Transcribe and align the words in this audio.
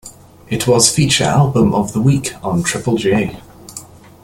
It 0.49 0.65
was 0.67 0.89
Feature 0.89 1.25
Album 1.25 1.75
of 1.75 1.93
the 1.93 2.01
Week 2.01 2.33
on 2.43 2.63
Triple 2.63 2.97
J. 2.97 3.39